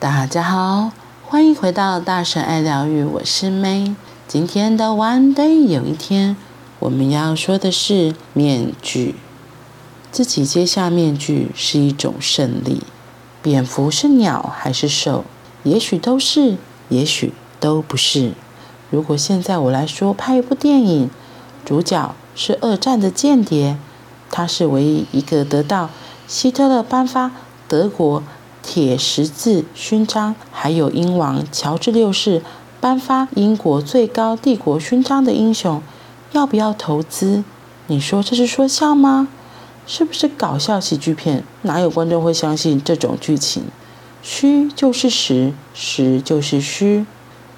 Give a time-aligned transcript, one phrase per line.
[0.00, 0.92] 大家好，
[1.26, 3.96] 欢迎回到大神爱疗愈，我是 May。
[4.28, 6.36] 今天的 One Day 有一天，
[6.78, 9.16] 我们要说的是面具。
[10.12, 12.84] 自己揭下面具是一种胜利。
[13.42, 15.24] 蝙蝠是鸟还是兽？
[15.64, 16.58] 也许都是，
[16.90, 18.34] 也许都不是。
[18.90, 21.10] 如果现在我来说拍一部电影，
[21.64, 23.76] 主角是二战的间谍，
[24.30, 25.90] 他是唯一一个得到
[26.28, 27.32] 希特勒颁发
[27.66, 28.22] 德国
[28.70, 32.42] 铁十字勋章，还有英王乔治六世
[32.82, 35.80] 颁发英国最高帝国勋章的英雄，
[36.32, 37.42] 要不要投资？
[37.86, 39.28] 你说这是说笑吗？
[39.86, 41.42] 是不是搞笑喜剧片？
[41.62, 43.62] 哪有观众会相信这种剧情？
[44.20, 47.06] 虚就是实，实就是虚，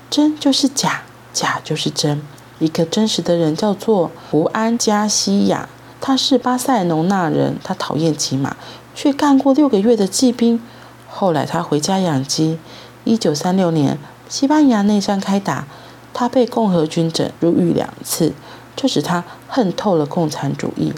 [0.08, 2.22] 真就是假，假就是真。
[2.60, 5.68] 一个真实的人叫做胡安·加西亚，
[6.00, 8.56] 他是巴塞隆纳人，他讨厌骑马，
[8.94, 10.62] 却干过六个月的骑兵。
[11.10, 12.58] 后来他回家养鸡。
[13.04, 15.66] 一九三六年，西班牙内战开打，
[16.14, 18.32] 他被共和军整，入狱两次，
[18.76, 20.92] 这使他恨透了共产主义。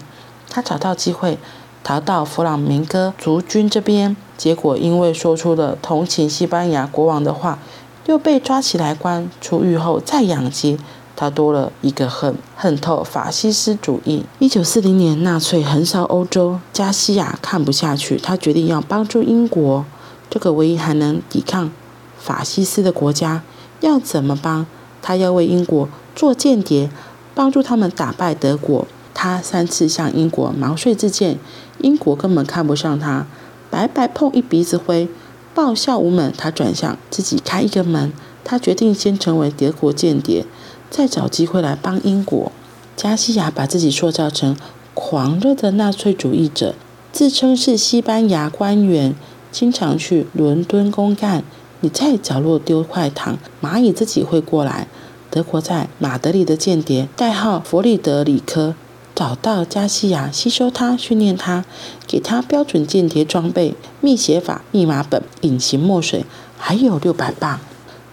[0.49, 1.39] 他找到机会
[1.83, 7.57] 逃到弗朗明哥族军这边，结果因为说出了同情西班牙国王的话，
[8.05, 9.29] 又被抓起来关。
[9.41, 10.77] 出狱后再养鸡，
[11.15, 14.25] 他多了一个恨，恨透法西斯主义。
[14.39, 19.85] 一九四零年，纳粹横扫欧洲，加西亚看不下去，他决定要帮助英国，
[20.33, 21.69] 这个唯一还能抵抗
[22.17, 23.43] 法西斯的国家。
[23.81, 24.65] 要怎么帮？
[24.99, 26.89] 他要为英国做间谍，
[27.35, 28.87] 帮助他们打败德国。
[29.13, 31.37] 他三次向英国毛遂自荐，
[31.81, 33.27] 英国根本看不上他，
[33.69, 35.07] 白白碰一鼻子灰，
[35.53, 36.33] 报效无门。
[36.35, 38.11] 他转向自己开一个门，
[38.43, 40.47] 他决定先成为德国间谍，
[40.89, 42.51] 再找机会来帮英国。
[42.95, 44.57] 加西亚把自己塑造成
[44.95, 46.73] 狂热的纳粹主义者，
[47.11, 49.13] 自称是西班牙官员，
[49.53, 51.43] 经常去伦敦公干。
[51.79, 54.87] 你在角落丢块糖，蚂蚁自己会过来。
[55.29, 58.75] 德国在马德里的间谍代号弗里德里科。
[59.15, 61.63] 找到加西亚，吸收他，训练他，
[62.07, 66.25] 给他标准间谍装备、密写法、密码本、隐形墨水，
[66.57, 67.59] 还有六百磅。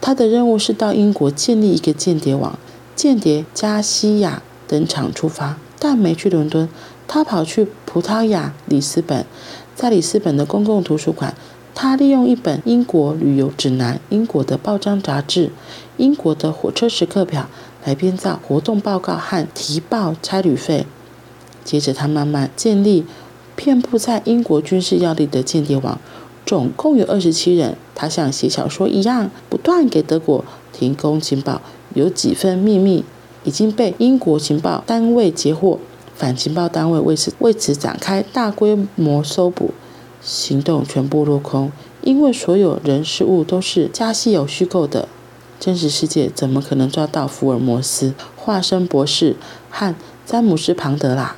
[0.03, 2.59] 他的任务是到英国建立一个间谍网。
[2.95, 6.69] 间谍加西亚登场出发，但没去伦敦，
[7.09, 9.25] 他跑去葡萄牙里斯本。
[9.81, 11.35] 在里斯本的公共图书馆，
[11.75, 15.51] 他利用一本英国旅游指南、英国的报章杂志、
[15.97, 17.49] 英国的火车时刻表。
[17.87, 20.85] 来编造活动报告和提报差旅费。
[21.65, 23.07] 接着，他慢慢建立
[23.57, 25.99] 遍布在英国军事要地的间谍网，
[26.45, 27.79] 总共有二十七人。
[27.95, 31.63] 他像写小说一样，不断给德国提供情报。
[31.95, 33.03] 有几份秘密
[33.45, 35.79] 已经被英国情报单位截获，
[36.21, 39.73] 反情报单位为此为此展开大规模搜捕
[40.21, 41.73] 行动，全部落空，
[42.03, 45.09] 因为所有人事物都是加西有虚构的。
[45.59, 49.37] 真实世界怎么可能抓到福尔摩斯、化身博士
[49.71, 49.95] 和
[50.27, 51.37] 詹姆斯·庞德啦？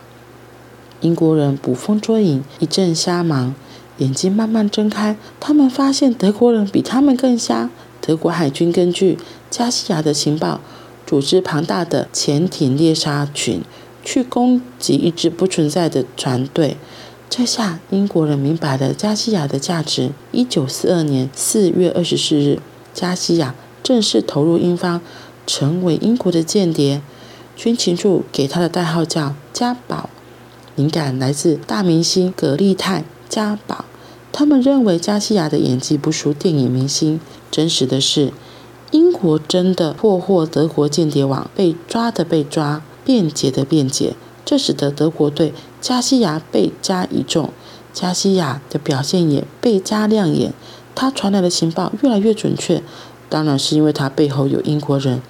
[1.00, 3.54] 英国人捕风捉影，一阵瞎忙，
[3.98, 7.70] 眼睛慢慢睁开，他们发现德国人比他们更瞎。
[8.00, 9.16] 德国海军根据
[9.48, 10.60] 加西亚的情报，
[11.06, 13.62] 组织庞大的潜艇猎杀群，
[14.04, 16.76] 去攻击一支不存在的船队。
[17.30, 20.10] 这下英国人明白了加西亚的价值。
[20.32, 22.60] 一九四二年四月二十四日，
[22.92, 23.54] 加西亚。
[23.82, 25.00] 正式投入英方，
[25.44, 27.02] 成为英国的间谍。
[27.56, 30.08] 军情处给他的代号叫加宝，
[30.76, 33.84] 灵感来自大明星葛丽泰加宝。
[34.30, 37.20] 他们认为加西亚的演技不输电影明星。
[37.50, 38.32] 真实的是，
[38.92, 44.14] 英国真的破获德国间谍网，被抓的被抓，辩解的辩解。
[44.44, 47.50] 这使得德国对加西亚倍加倚重，
[47.92, 50.52] 加西亚的表现也倍加亮眼。
[50.94, 52.82] 他传来的情报越来越准确。
[53.28, 55.22] 当然是因为他背后有英国人。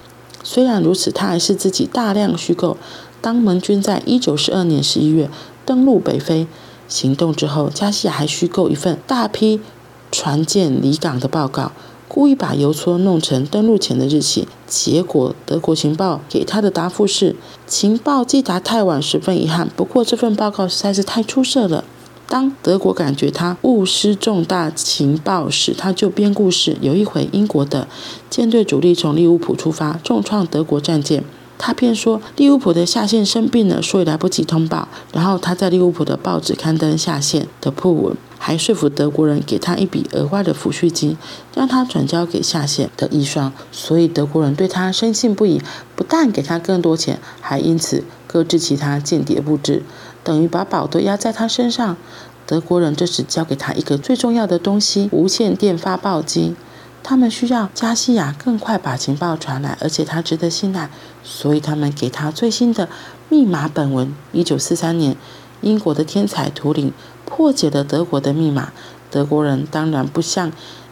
[0.43, 2.75] 虽然如此，他还是自己大量虚构。
[3.21, 5.29] 当盟军在一九四二年十一月
[5.65, 6.45] 登陆北非
[6.89, 9.61] 行动之后，加西亚还虚构一份大批
[10.11, 11.71] 船舰离港的报告，
[12.15, 14.47] 故意把邮戳弄成登陆前的日期。
[14.67, 19.67] 结果德国情报给他的答复是：情报寄达太晚，十分遗憾。
[19.75, 21.83] 不过这份报告实在是太出色了。
[22.27, 26.77] 当德国感觉他误失重大情报时，他就编故事。
[26.81, 27.87] 有一回，英国的
[28.29, 31.23] 舰队主力从利物浦出发，重创德国战舰。
[31.57, 34.87] 他便说利物浦的下线生病了，所以来不及通报。
[35.13, 41.17] 然后他在利物浦的报纸刊登下线的訃闻，还说服德国人给他一笔额外的抚恤金，
[41.55, 43.51] 让他转交给下线的遗孀。
[43.71, 45.61] 所以德国人对他深信不疑，
[45.95, 49.83] 不但给他更多钱，还因此搁置其他间谍布置。
[50.23, 51.95] 等于把宝都压在他身上。
[52.45, 56.55] 德国人这时交给他一个最重要的东西——无线电发报机。
[57.03, 60.89] 他们需要加西亚更快把情报传来，而且他值得信赖，
[61.21, 62.87] 所以他们给他最新的
[63.29, 64.15] 密码本文。
[64.31, 65.17] 一九四三年，
[65.61, 66.93] 英国的天才图灵
[67.25, 68.71] 破解了德国的密码。
[69.11, 70.51] 德国人当然不像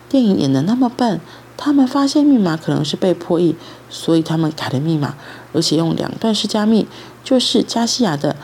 [0.09, 1.19] 电影演的那么笨，
[1.55, 3.55] 他们发现密码可能是被破译，
[3.89, 5.15] 所以他们改了密码，
[5.53, 6.85] 而且用两段式加密，
[7.23, 8.35] 就是加西亚的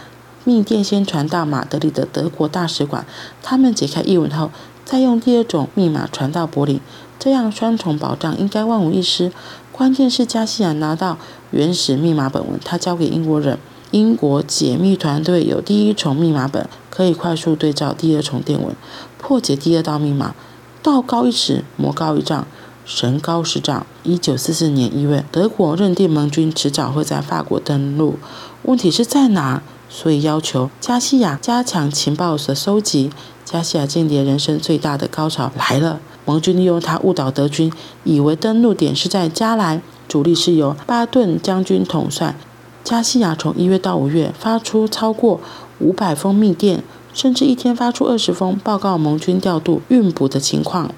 [0.46, 3.06] 密电先传到马德里的德国大使馆，
[3.44, 4.50] 他们解开译文后，
[4.86, 6.80] 再用第二种密码传到柏林，
[7.20, 9.32] 这样双重保障应该万无一失。
[9.72, 11.18] 关键是加西亚拿到
[11.52, 13.60] 原始密码本文，他交给英国人，
[13.92, 18.76] 英国解密团队有第一重密码本，可以快速对照第二重电文，
[19.18, 20.34] 破解第二道密码。
[20.82, 22.48] 道高一尺，魔高一丈，
[22.86, 23.86] 神高十丈。
[24.04, 28.18] 一九四四年一月，德国认定盟军迟早会在法国登陆，
[28.64, 29.62] 问题是在哪？
[29.90, 33.12] 所以要求加西亚加强情报的收集。
[33.46, 37.72] 加西亚间谍人生最大的高潮来了，盟军利用他误导德军，
[38.04, 42.36] 以为登陆点是在加莱，主力是由巴顿将军统帅。
[42.84, 45.40] 加西亚从一月到五月发出超过
[45.80, 46.84] 五百封密电，
[47.14, 50.92] 甚至一天发出二十封，报告盟军调度运补的情况。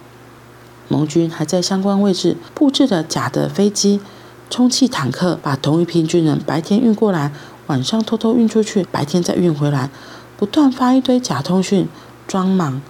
[0.87, 3.99] 盟军还在相关位置布置了假的飞机、
[4.49, 7.31] 充气坦克，把同一批军人白天运过来。
[7.67, 9.91] 晚上偷偷运出去，白天再运回来，
[10.35, 11.87] 不断发一堆假通讯，
[12.27, 12.81] 装忙。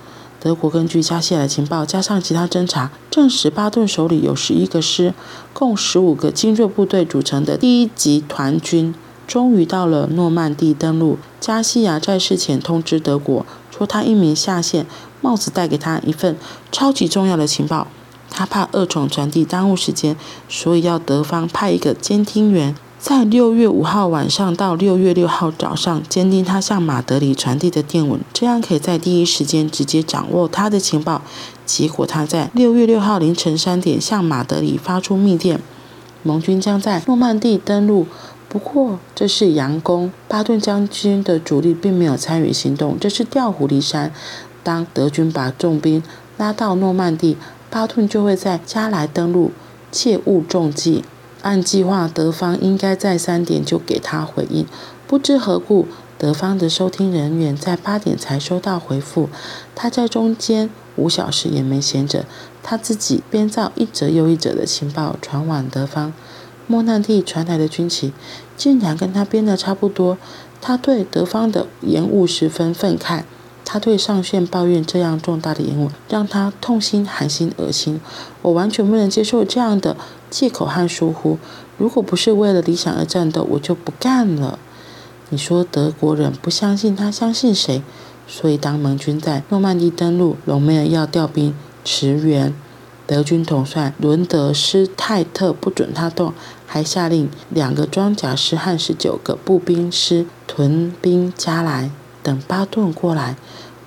[0.42, 5.14] 德国根据加西亚的情报，加上其他侦查，证实巴顿手里有十一个师，
[5.52, 8.96] 共十五个精锐部队组成的第一集团军，
[9.28, 11.18] 终于到了诺曼底登陆。
[11.42, 14.86] 加西亚在事前通知德国，说他一名下线
[15.20, 16.38] 帽子带给他一份
[16.72, 17.88] 超级重要的情报，
[18.30, 20.16] 他怕二重传递耽误时间，
[20.48, 22.76] 所以要德方派一个监听员。
[23.00, 31.22] 在六月五号晚上到六月六号早上监听他向马德里传递的电文，这样可以在第一时间直接掌握他的情报。
[31.66, 35.62] 结果他在六月六号凌晨三点向马德里发出密电：
[36.24, 38.06] 盟军将在诺曼底登陆。
[38.50, 44.12] 不过这是佯攻，巴顿将军的主力并没有参与行动，这是调虎离山。
[44.62, 46.04] 当德军把重兵
[46.36, 47.38] 拉到诺曼底，
[47.70, 49.54] 巴顿就会在加莱登陆，
[49.90, 51.06] 切勿中计。
[51.42, 54.66] 按计划，德方应该在三点就给他回应，
[55.08, 55.88] 不知何故，
[56.18, 59.30] 德方的收听人员在八点才收到回复。
[59.74, 62.26] 他在中间五小时也没闲着，
[62.62, 66.14] 他自己编造一则又一则的情报传往德方。
[66.68, 68.14] 诺曼底传来的军情
[68.56, 70.18] 竟然跟他编的差不多，
[70.62, 73.24] 他对德方的延误十分愤慨。
[73.72, 78.02] 他对上线抱怨这样重大的延误让他痛心、寒心、恶心。
[78.42, 79.96] 我完全不能接受这样的
[80.32, 81.38] 借口和疏忽。
[81.78, 84.58] 如果不是为了理想而战斗，我就不干了。
[85.30, 87.84] 你说德国人不相信他，相信谁？
[88.28, 91.54] 所以当盟军在诺曼底登陆，隆美尔要调兵
[91.86, 92.52] 驰援，
[93.06, 96.34] 德军统帅伦德施泰特不准他动，
[96.66, 101.92] 还下令两个装甲师和十九个步兵师屯兵加莱。
[102.22, 103.36] 等巴顿过来，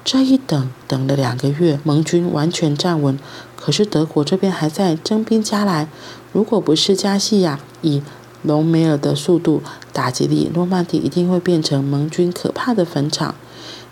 [0.05, 3.19] 这一等等了两个月，盟军完全站稳。
[3.56, 5.88] 可是德国这边还在征兵加莱。
[6.32, 8.02] 如果不是加西亚以
[8.43, 9.62] 隆美尔的速度
[9.93, 13.34] 打击力，诺曼底一定会变成盟军可怕的坟场。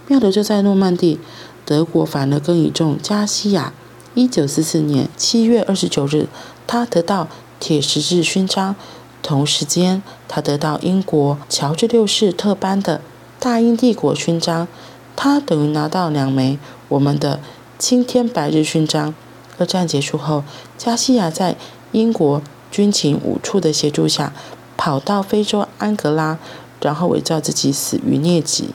[0.08, 1.20] 妙的就在诺曼底，
[1.65, 3.72] 德国反而更倚重加西亚。
[4.15, 6.26] 一九四四年七月二十九日，
[6.67, 7.29] 他得到
[7.60, 8.74] 铁十字勋章，
[9.22, 13.00] 同时间他得到英国乔治六世特颁的。
[13.41, 14.69] 大英帝国勋章，
[15.17, 16.59] 他等于拿到两枚
[16.91, 17.41] 我们的
[17.79, 19.15] 青天白日勋章。
[19.56, 20.44] 二战结束后，
[20.77, 21.56] 加西亚在
[21.93, 24.35] 英国军情五处的协助下，
[24.77, 26.39] 跑到非洲安哥拉，
[26.82, 28.75] 然后伪造自己死于疟疾。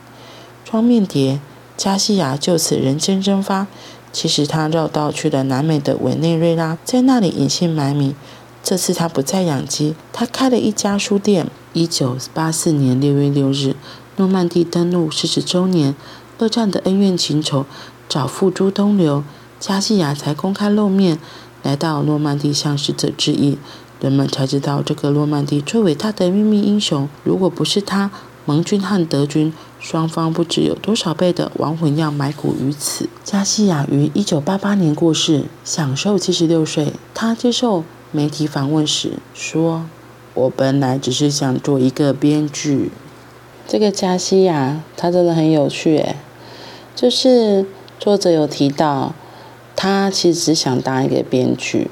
[0.63, 1.39] 装面谍
[1.77, 3.67] 加西亚就此人间蒸发。
[4.11, 8.15] 其实他绕道去了南美的委内瑞拉，在那里隐姓埋名。
[8.63, 11.45] 这次他不再养鸡，他开了一家书店。
[11.73, 13.75] 一九八四年六月六日。
[14.17, 15.93] 诺曼底登陆四十周年，
[16.39, 17.65] 二战的恩怨情仇
[18.07, 19.23] 早付诸东流，
[19.59, 21.19] 加西亚才公开露面，
[21.63, 23.57] 来到诺曼底向死者致意，
[23.99, 27.09] 人们才知道这个诺曼底最伟大的秘密英雄。
[27.25, 28.09] 如果不是他，
[28.45, 33.09] 盟军和德军双方不知有多少倍的亡魂要埋骨于此。
[33.23, 36.93] 加西亚于一九八八年过世，享寿七十六岁。
[37.13, 39.87] 他接受媒体访问时说
[40.35, 42.91] ：“我本来只是想做一个编剧。”
[43.67, 46.15] 这个加西亚，他真的很有趣诶，
[46.95, 47.65] 就是
[47.99, 49.13] 作者有提到，
[49.75, 51.89] 他其实只想当一个编剧，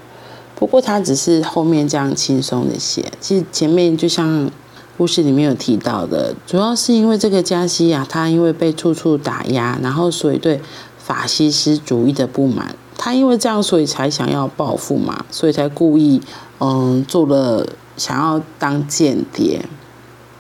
[0.55, 4.49] 不过他只是后面这样轻松的写，其实前面就像
[4.97, 10.61] 故事里面有提到的，主要是因为这个加西亚他因为被处处打压，然后所以对
[10.99, 16.21] 法西斯主义的不满，他因为这样所以才想要报复嘛，所以才故意
[16.59, 17.65] 嗯做了
[17.97, 19.65] 想要当间谍。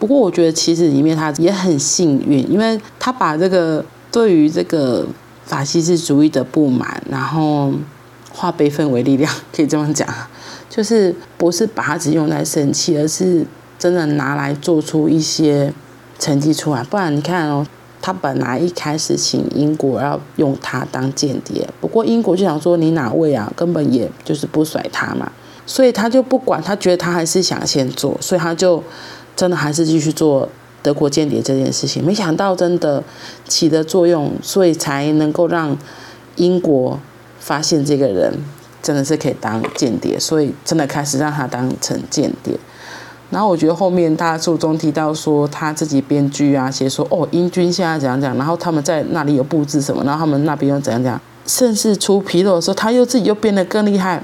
[0.03, 3.81] 不过我觉得其实里面他也很幸运，因为他把这个
[4.11, 5.07] 对于这个
[5.45, 7.71] 法西斯主义的不满，然后
[8.33, 10.05] 化悲愤为力量，可以这么讲，
[10.69, 13.45] 就是不是把它只用来生气，而是
[13.79, 15.73] 真的拿来做出一些
[16.19, 16.83] 成绩出来。
[16.83, 17.65] 不然你看哦。
[18.05, 25.31] 他本来一开始请英国要用他当间谍，不过英国就想说你哪位啊，根本也就是不甩他嘛，
[25.65, 28.83] 所以他就不管，他觉得他还是想先做，所以他就
[29.35, 30.47] 真的还是继续做
[30.81, 32.05] 德国间谍这件事情。
[32.05, 33.03] 没想到真的
[33.47, 35.77] 起的作用，所以才能够让
[36.35, 36.99] 英国
[37.39, 38.33] 发现这个人
[38.81, 42.57] 真的是可以当间谍，所以真的开始让他当成间谍。
[43.29, 54.21] 然后我觉得后面他书中提到说他自己编剧啊，写说哦英军现在怎样怎样，然后他们在那里有布置什么，然后他们那边又怎样怎样，甚至出纰漏的时候他又自己又变得更厉害，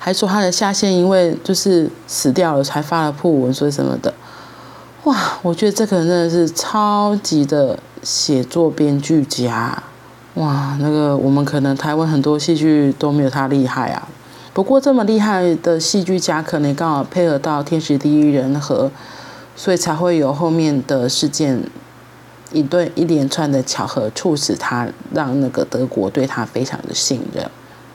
[0.00, 4.12] 还说他的下线因为就是死掉了才发了訃闻，说什么的，
[5.04, 9.82] 哇，我觉得这个人真的是超级的写作编剧家，
[10.34, 14.08] 哇，那个我们可能台湾很多戏剧都没有他厉害啊。
[14.52, 18.90] 不过这么厉害的戏剧家，可能刚好配合到天时地利人和，
[19.54, 21.62] 所以才会有后面的事件，
[22.50, 27.48] 一对一连串的巧合，促使他让那个德国对他非常的信任。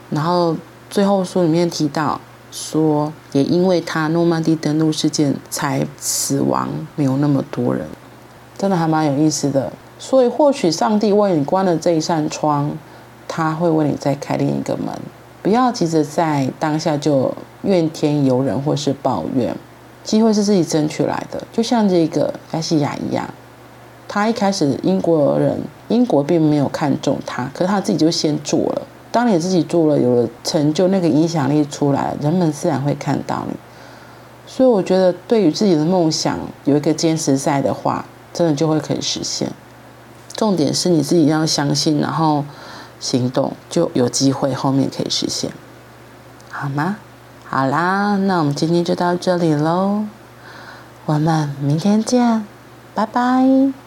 [0.10, 0.56] 然后
[0.90, 2.20] 最后书里面提到
[2.56, 7.88] 说，也因为他诺曼底登陆事件才死亡没有那么多人，
[8.56, 9.74] 真的还蛮有意思的。
[9.98, 12.70] 所以或许上帝为你关了这一扇窗，
[13.28, 14.88] 他会为你再开另一个门。
[15.42, 17.34] 不要急着在当下就
[17.64, 19.56] 怨天尤人或是抱怨，
[20.04, 21.42] 机会是自己争取来的。
[21.52, 23.28] 就像这个加西亚一样，
[24.08, 28.82] 他一开始英国人，英国并没有看中他，可是他自己就先做了。
[29.14, 33.56] 当你自己做了，有了成就，那个影响力出来，人们自然会看到你。
[34.46, 38.04] 所以我觉得，对于自己的梦想有一个坚持在的话，
[38.34, 39.50] 真的就会可以实现。
[40.36, 42.44] 重点是你自己要相信，然后。
[43.00, 45.52] 行动就有机会，后面可以实现，
[46.50, 46.96] 好吗？
[47.44, 50.06] 好啦，那我们今天就到这里喽，
[51.06, 52.46] 我们明天见，
[52.94, 53.83] 拜拜。